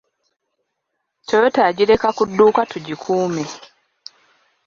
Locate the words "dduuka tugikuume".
2.29-3.43